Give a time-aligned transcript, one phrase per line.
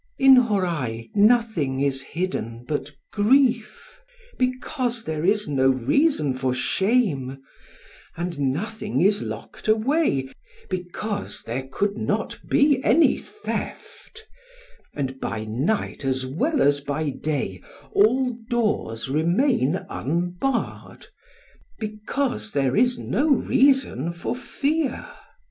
[0.17, 3.99] In Hōrai nothing is hidden but grief,
[4.39, 10.27] because there is no reason for shame;—and nothing is locked away,
[10.71, 17.61] because there could not be any theft;—and by night as well as by day
[17.91, 21.05] all doors remain unbarred,
[21.77, 25.07] because there is no reason for fear.